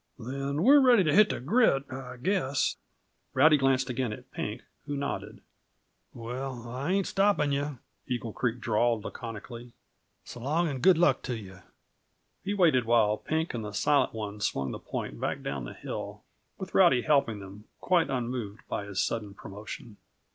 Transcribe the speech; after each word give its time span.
"Then 0.17 0.63
we're 0.63 0.79
ready 0.79 1.03
to 1.03 1.13
hit 1.13 1.29
the 1.29 1.39
grit, 1.39 1.83
I 1.91 2.17
guess." 2.17 2.75
Rowdy 3.35 3.55
glanced 3.57 3.87
again 3.87 4.11
at 4.11 4.31
Pink 4.31 4.63
who 4.87 4.97
nodded. 4.97 5.41
"Well, 6.11 6.67
I 6.67 6.91
ain't 6.91 7.05
stoppin' 7.05 7.51
yuh," 7.51 7.77
Eagle 8.07 8.33
Creek 8.33 8.59
drawled 8.59 9.03
laconically. 9.03 9.73
"S' 10.25 10.37
long, 10.37 10.67
and 10.67 10.81
good 10.81 10.97
luck 10.97 11.21
t' 11.21 11.35
yuh." 11.35 11.61
He 12.43 12.55
waited 12.55 12.85
while 12.85 13.15
Pink 13.15 13.53
and 13.53 13.63
the 13.63 13.73
Silent 13.73 14.11
One 14.11 14.39
swung 14.41 14.71
the 14.71 14.79
point 14.79 15.19
back 15.19 15.43
down 15.43 15.65
the 15.65 15.73
hill, 15.75 16.23
with 16.57 16.73
Rowdy 16.73 17.03
helping 17.03 17.37
them, 17.37 17.65
quite 17.79 18.09
unmoved 18.09 18.61
by 18.67 18.85
his 18.85 18.99
sudden 19.03 19.35
promotion. 19.35 19.97